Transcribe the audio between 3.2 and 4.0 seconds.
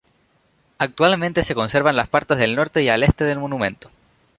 del monumento.